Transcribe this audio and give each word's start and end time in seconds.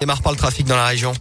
démarre 0.00 0.22
par 0.22 0.32
le 0.32 0.38
trafic 0.38 0.66
dans 0.66 0.76
la 0.76 0.86
région. 0.86 1.12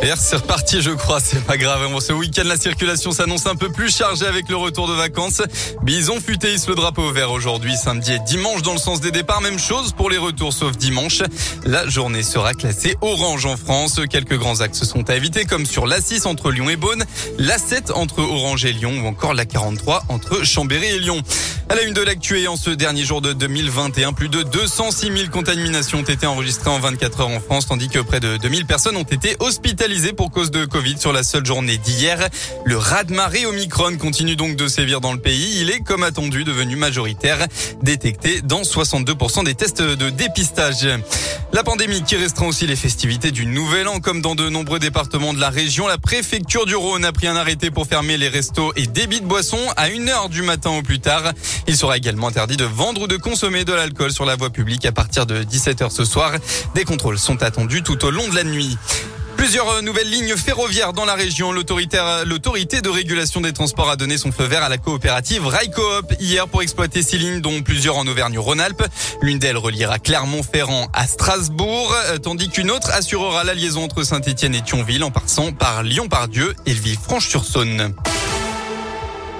Hier, 0.00 0.16
c'est 0.16 0.36
reparti, 0.36 0.80
je 0.80 0.92
crois. 0.92 1.18
C'est 1.18 1.44
pas 1.44 1.56
grave. 1.56 1.80
Ce 2.00 2.12
week-end, 2.12 2.44
la 2.44 2.56
circulation 2.56 3.10
s'annonce 3.10 3.46
un 3.46 3.56
peu 3.56 3.68
plus 3.68 3.94
chargée 3.94 4.26
avec 4.26 4.48
le 4.48 4.54
retour 4.54 4.86
de 4.86 4.92
vacances. 4.92 5.42
Bison 5.82 6.20
futé 6.20 6.54
le 6.68 6.74
drapeau 6.74 7.10
vert 7.10 7.32
aujourd'hui, 7.32 7.74
samedi 7.76 8.12
et 8.12 8.18
dimanche 8.20 8.62
dans 8.62 8.74
le 8.74 8.78
sens 8.78 9.00
des 9.00 9.10
départs. 9.10 9.40
Même 9.40 9.58
chose 9.58 9.92
pour 9.92 10.08
les 10.08 10.16
retours, 10.16 10.52
sauf 10.52 10.76
dimanche. 10.76 11.22
La 11.64 11.88
journée 11.88 12.22
sera 12.22 12.54
classée 12.54 12.96
orange 13.00 13.44
en 13.46 13.56
France. 13.56 14.00
Quelques 14.08 14.38
grands 14.38 14.60
axes 14.60 14.84
sont 14.84 15.10
à 15.10 15.16
éviter, 15.16 15.44
comme 15.46 15.66
sur 15.66 15.86
l'A6 15.86 16.28
entre 16.28 16.52
Lyon 16.52 16.70
et 16.70 16.76
Beaune, 16.76 17.04
l'A7 17.38 17.92
entre 17.92 18.20
Orange 18.20 18.64
et 18.64 18.72
Lyon, 18.72 18.92
ou 19.02 19.06
encore 19.06 19.34
la 19.34 19.46
43 19.46 20.04
entre 20.08 20.44
Chambéry 20.44 20.86
et 20.86 20.98
Lyon. 21.00 21.22
À 21.70 21.74
la 21.74 21.82
une 21.82 21.92
de 21.92 22.02
l'actu 22.02 22.46
en 22.46 22.56
ce 22.56 22.70
dernier 22.70 23.04
jour 23.04 23.20
de 23.20 23.32
2021, 23.32 24.12
plus 24.12 24.28
de 24.28 24.42
206 24.42 25.12
000 25.12 25.30
contaminations 25.30 25.98
ont 25.98 26.02
été 26.02 26.26
enregistrées 26.26 26.70
en 26.70 26.78
24 26.78 27.20
heures 27.20 27.28
en 27.28 27.40
France, 27.40 27.66
tandis 27.66 27.88
que 27.88 27.98
près 27.98 28.20
de 28.20 28.36
2000 28.38 28.64
personnes 28.64 28.96
ont 28.96 29.02
été 29.02 29.36
hospitalisées 29.40 29.87
pour 30.16 30.30
cause 30.30 30.50
de 30.50 30.66
Covid 30.66 30.98
sur 30.98 31.14
la 31.14 31.22
seule 31.22 31.46
journée 31.46 31.78
d'hier. 31.78 32.28
Le 32.66 32.76
raz-de-marée 32.76 33.46
Omicron 33.46 33.96
continue 33.96 34.36
donc 34.36 34.54
de 34.54 34.68
sévir 34.68 35.00
dans 35.00 35.14
le 35.14 35.18
pays. 35.18 35.60
Il 35.62 35.70
est, 35.70 35.80
comme 35.80 36.02
attendu, 36.02 36.44
devenu 36.44 36.76
majoritaire, 36.76 37.46
détecté 37.82 38.42
dans 38.42 38.60
62% 38.60 39.44
des 39.44 39.54
tests 39.54 39.80
de 39.80 40.10
dépistage. 40.10 40.86
La 41.54 41.64
pandémie 41.64 42.02
qui 42.02 42.16
restreint 42.16 42.46
aussi 42.46 42.66
les 42.66 42.76
festivités 42.76 43.30
du 43.30 43.46
Nouvel 43.46 43.88
An, 43.88 44.00
comme 44.00 44.20
dans 44.20 44.34
de 44.34 44.50
nombreux 44.50 44.78
départements 44.78 45.32
de 45.32 45.40
la 45.40 45.48
région. 45.48 45.88
La 45.88 45.96
préfecture 45.96 46.66
du 46.66 46.76
Rhône 46.76 47.06
a 47.06 47.12
pris 47.12 47.26
un 47.26 47.36
arrêté 47.36 47.70
pour 47.70 47.86
fermer 47.86 48.18
les 48.18 48.28
restos 48.28 48.74
et 48.76 48.86
débits 48.86 49.22
de 49.22 49.26
boissons 49.26 49.72
à 49.78 49.88
1h 49.88 50.28
du 50.28 50.42
matin 50.42 50.70
au 50.70 50.82
plus 50.82 51.00
tard. 51.00 51.32
Il 51.66 51.76
sera 51.76 51.96
également 51.96 52.28
interdit 52.28 52.58
de 52.58 52.64
vendre 52.64 53.02
ou 53.02 53.06
de 53.06 53.16
consommer 53.16 53.64
de 53.64 53.72
l'alcool 53.72 54.12
sur 54.12 54.26
la 54.26 54.36
voie 54.36 54.50
publique 54.50 54.84
à 54.84 54.92
partir 54.92 55.24
de 55.24 55.42
17h 55.42 55.90
ce 55.90 56.04
soir. 56.04 56.32
Des 56.74 56.84
contrôles 56.84 57.18
sont 57.18 57.42
attendus 57.42 57.82
tout 57.82 58.04
au 58.04 58.10
long 58.10 58.28
de 58.28 58.34
la 58.34 58.44
nuit. 58.44 58.76
Plusieurs 59.38 59.82
nouvelles 59.82 60.10
lignes 60.10 60.36
ferroviaires 60.36 60.92
dans 60.92 61.04
la 61.04 61.14
région. 61.14 61.52
L'autorité 61.52 62.80
de 62.82 62.88
régulation 62.88 63.40
des 63.40 63.52
transports 63.52 63.88
a 63.88 63.94
donné 63.94 64.18
son 64.18 64.32
feu 64.32 64.44
vert 64.44 64.64
à 64.64 64.68
la 64.68 64.78
coopérative 64.78 65.46
Railcoop 65.46 66.12
hier 66.18 66.48
pour 66.48 66.60
exploiter 66.60 67.02
ces 67.04 67.18
lignes, 67.18 67.40
dont 67.40 67.62
plusieurs 67.62 67.96
en 67.96 68.06
Auvergne-Rhône-Alpes. 68.08 68.82
L'une 69.22 69.38
d'elles 69.38 69.56
reliera 69.56 70.00
Clermont-Ferrand 70.00 70.88
à 70.92 71.06
Strasbourg, 71.06 71.94
euh, 72.08 72.18
tandis 72.18 72.48
qu'une 72.48 72.72
autre 72.72 72.90
assurera 72.90 73.44
la 73.44 73.54
liaison 73.54 73.84
entre 73.84 74.02
Saint-Etienne 74.02 74.56
et 74.56 74.62
Thionville 74.62 75.04
en 75.04 75.12
passant 75.12 75.52
par 75.52 75.84
Lyon-Pardieu 75.84 76.54
et 76.66 76.72
Villefranche-sur-Saône. 76.72 77.94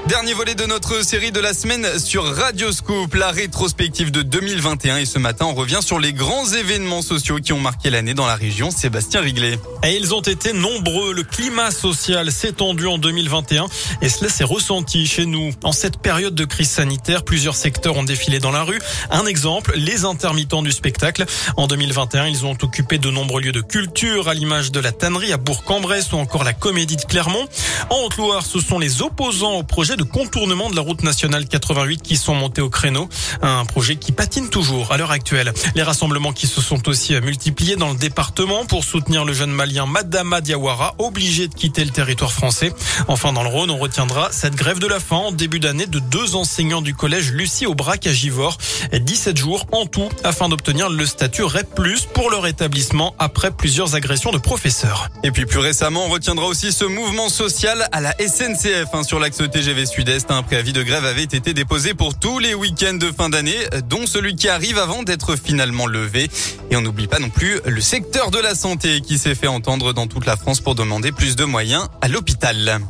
Dernier 0.08 0.32
volet 0.32 0.54
de 0.54 0.64
notre 0.64 1.04
série 1.04 1.32
de 1.32 1.38
la 1.38 1.52
semaine 1.52 1.98
sur 1.98 2.24
Radio 2.24 2.72
Scoop, 2.72 3.14
la 3.14 3.30
rétrospective 3.30 4.10
de 4.10 4.22
2021. 4.22 4.96
Et 4.96 5.04
ce 5.04 5.18
matin, 5.18 5.44
on 5.44 5.54
revient 5.54 5.80
sur 5.82 5.98
les 5.98 6.14
grands 6.14 6.46
événements 6.46 7.02
sociaux 7.02 7.40
qui 7.40 7.52
ont 7.52 7.60
marqué 7.60 7.90
l'année 7.90 8.14
dans 8.14 8.26
la 8.26 8.34
région. 8.34 8.70
Sébastien 8.70 9.20
Riglet. 9.20 9.58
Et 9.84 9.96
ils 9.96 10.14
ont 10.14 10.22
été 10.22 10.54
nombreux. 10.54 11.12
Le 11.12 11.24
climat 11.24 11.70
social 11.70 12.32
s'est 12.32 12.52
tendu 12.52 12.86
en 12.86 12.96
2021 12.96 13.66
et 14.00 14.08
cela 14.08 14.30
s'est 14.30 14.44
ressenti 14.44 15.06
chez 15.06 15.26
nous. 15.26 15.50
En 15.62 15.72
cette 15.72 15.98
période 15.98 16.34
de 16.34 16.46
crise 16.46 16.70
sanitaire, 16.70 17.22
plusieurs 17.22 17.54
secteurs 17.54 17.98
ont 17.98 18.02
défilé 18.02 18.38
dans 18.38 18.50
la 18.50 18.62
rue. 18.62 18.80
Un 19.10 19.26
exemple, 19.26 19.74
les 19.76 20.06
intermittents 20.06 20.62
du 20.62 20.72
spectacle. 20.72 21.26
En 21.58 21.66
2021, 21.66 22.28
ils 22.28 22.46
ont 22.46 22.56
occupé 22.62 22.96
de 22.96 23.10
nombreux 23.10 23.42
lieux 23.42 23.52
de 23.52 23.60
culture, 23.60 24.28
à 24.28 24.34
l'image 24.34 24.72
de 24.72 24.80
la 24.80 24.92
tannerie 24.92 25.34
à 25.34 25.36
Bourg-en-Bresse 25.36 26.12
ou 26.12 26.16
encore 26.16 26.44
la 26.44 26.54
comédie 26.54 26.96
de 26.96 27.02
Clermont. 27.02 27.46
En 27.90 28.06
Haute-Loire, 28.06 28.46
ce 28.46 28.58
sont 28.58 28.78
les 28.78 29.02
opposants 29.02 29.52
au 29.52 29.62
projet 29.62 29.97
de 29.98 30.04
contournement 30.04 30.70
de 30.70 30.76
la 30.76 30.80
route 30.80 31.02
nationale 31.02 31.46
88 31.46 32.00
qui 32.02 32.16
sont 32.16 32.34
montés 32.34 32.62
au 32.62 32.70
créneau. 32.70 33.08
Un 33.42 33.64
projet 33.64 33.96
qui 33.96 34.12
patine 34.12 34.48
toujours 34.48 34.92
à 34.92 34.96
l'heure 34.96 35.10
actuelle. 35.10 35.52
Les 35.74 35.82
rassemblements 35.82 36.32
qui 36.32 36.46
se 36.46 36.60
sont 36.60 36.88
aussi 36.88 37.14
multipliés 37.20 37.76
dans 37.76 37.90
le 37.90 37.96
département 37.96 38.64
pour 38.64 38.84
soutenir 38.84 39.24
le 39.24 39.32
jeune 39.32 39.50
malien 39.50 39.86
Madama 39.86 40.40
Diawara, 40.40 40.94
obligé 40.98 41.48
de 41.48 41.54
quitter 41.54 41.84
le 41.84 41.90
territoire 41.90 42.32
français. 42.32 42.72
Enfin, 43.08 43.32
dans 43.32 43.42
le 43.42 43.48
Rhône, 43.48 43.70
on 43.70 43.78
retiendra 43.78 44.30
cette 44.30 44.54
grève 44.54 44.78
de 44.78 44.86
la 44.86 45.00
faim 45.00 45.16
en 45.16 45.32
début 45.32 45.58
d'année 45.58 45.86
de 45.86 45.98
deux 45.98 46.36
enseignants 46.36 46.82
du 46.82 46.94
collège 46.94 47.32
Lucie 47.32 47.66
Aubrac 47.66 48.06
à 48.06 48.12
Givors. 48.12 48.56
17 48.92 49.36
jours 49.36 49.66
en 49.72 49.86
tout 49.86 50.08
afin 50.22 50.48
d'obtenir 50.48 50.88
le 50.88 51.06
statut 51.06 51.42
REP+, 51.42 51.66
pour 52.14 52.30
leur 52.30 52.46
établissement 52.46 53.14
après 53.18 53.50
plusieurs 53.50 53.94
agressions 53.94 54.30
de 54.30 54.38
professeurs. 54.38 55.08
Et 55.24 55.30
puis 55.30 55.46
plus 55.46 55.58
récemment, 55.58 56.06
on 56.06 56.08
retiendra 56.08 56.46
aussi 56.46 56.72
ce 56.72 56.84
mouvement 56.84 57.28
social 57.28 57.88
à 57.92 58.00
la 58.00 58.14
SNCF 58.18 58.88
hein, 58.92 59.02
sur 59.02 59.18
l'axe 59.18 59.38
TGV 59.50 59.86
Sud-Est. 59.88 60.30
Un 60.30 60.42
préavis 60.42 60.72
de 60.72 60.82
grève 60.82 61.04
avait 61.04 61.22
été 61.22 61.54
déposé 61.54 61.94
pour 61.94 62.18
tous 62.18 62.38
les 62.38 62.54
week-ends 62.54 62.94
de 62.94 63.10
fin 63.10 63.28
d'année, 63.28 63.58
dont 63.88 64.06
celui 64.06 64.36
qui 64.36 64.48
arrive 64.48 64.78
avant 64.78 65.02
d'être 65.02 65.36
finalement 65.36 65.86
levé. 65.86 66.28
Et 66.70 66.76
on 66.76 66.80
n'oublie 66.80 67.06
pas 67.06 67.18
non 67.18 67.30
plus 67.30 67.60
le 67.66 67.80
secteur 67.80 68.30
de 68.30 68.38
la 68.38 68.54
santé 68.54 69.00
qui 69.00 69.18
s'est 69.18 69.34
fait 69.34 69.46
entendre 69.46 69.92
dans 69.92 70.06
toute 70.06 70.26
la 70.26 70.36
France 70.36 70.60
pour 70.60 70.74
demander 70.74 71.10
plus 71.10 71.36
de 71.36 71.44
moyens 71.44 71.88
à 72.00 72.08
l'hôpital. 72.08 72.80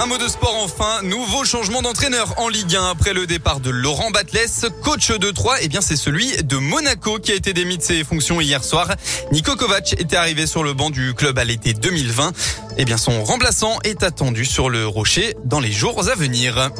Un 0.00 0.06
mot 0.06 0.16
de 0.16 0.28
sport 0.28 0.54
enfin, 0.62 1.02
nouveau 1.02 1.44
changement 1.44 1.82
d'entraîneur 1.82 2.34
en 2.36 2.48
Ligue 2.48 2.76
1 2.76 2.90
après 2.90 3.12
le 3.12 3.26
départ 3.26 3.58
de 3.58 3.70
Laurent 3.70 4.12
Batles, 4.12 4.70
coach 4.84 5.10
de 5.10 5.32
Troyes. 5.32 5.56
Eh 5.60 5.66
bien, 5.66 5.80
c'est 5.80 5.96
celui 5.96 6.36
de 6.44 6.56
Monaco 6.56 7.18
qui 7.18 7.32
a 7.32 7.34
été 7.34 7.52
démis 7.52 7.78
de 7.78 7.82
ses 7.82 8.04
fonctions 8.04 8.40
hier 8.40 8.62
soir. 8.62 8.94
Nico 9.32 9.56
Kovac 9.56 9.94
était 9.94 10.14
arrivé 10.14 10.46
sur 10.46 10.62
le 10.62 10.72
banc 10.72 10.90
du 10.90 11.14
club 11.14 11.36
à 11.36 11.44
l'été 11.44 11.72
2020. 11.72 12.32
Eh 12.76 12.84
bien, 12.84 12.96
son 12.96 13.24
remplaçant 13.24 13.80
est 13.82 14.04
attendu 14.04 14.44
sur 14.44 14.70
le 14.70 14.86
rocher 14.86 15.34
dans 15.44 15.58
les 15.58 15.72
jours 15.72 16.08
à 16.08 16.14
venir. 16.14 16.70